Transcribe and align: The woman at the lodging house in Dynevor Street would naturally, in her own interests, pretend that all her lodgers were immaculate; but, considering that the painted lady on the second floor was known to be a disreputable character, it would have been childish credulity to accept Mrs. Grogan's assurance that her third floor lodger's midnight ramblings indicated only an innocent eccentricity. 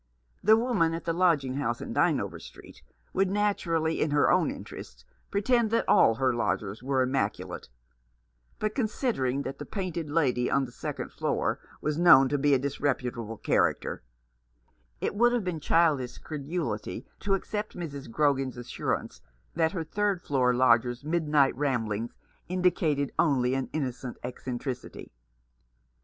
The 0.43 0.57
woman 0.57 0.95
at 0.95 1.05
the 1.05 1.13
lodging 1.13 1.57
house 1.57 1.79
in 1.79 1.93
Dynevor 1.93 2.39
Street 2.39 2.81
would 3.13 3.29
naturally, 3.29 4.01
in 4.01 4.09
her 4.09 4.31
own 4.31 4.49
interests, 4.49 5.05
pretend 5.29 5.69
that 5.69 5.87
all 5.87 6.15
her 6.15 6.33
lodgers 6.33 6.81
were 6.81 7.03
immaculate; 7.03 7.69
but, 8.57 8.73
considering 8.73 9.43
that 9.43 9.59
the 9.59 9.65
painted 9.67 10.09
lady 10.09 10.49
on 10.49 10.65
the 10.65 10.71
second 10.71 11.11
floor 11.11 11.59
was 11.81 11.99
known 11.99 12.29
to 12.29 12.39
be 12.39 12.55
a 12.55 12.57
disreputable 12.57 13.37
character, 13.37 14.01
it 15.01 15.13
would 15.13 15.33
have 15.33 15.43
been 15.43 15.59
childish 15.59 16.17
credulity 16.17 17.05
to 17.19 17.35
accept 17.35 17.77
Mrs. 17.77 18.09
Grogan's 18.09 18.57
assurance 18.57 19.21
that 19.55 19.73
her 19.73 19.83
third 19.83 20.19
floor 20.19 20.51
lodger's 20.51 21.03
midnight 21.03 21.55
ramblings 21.55 22.15
indicated 22.49 23.13
only 23.19 23.53
an 23.53 23.69
innocent 23.71 24.17
eccentricity. 24.23 25.11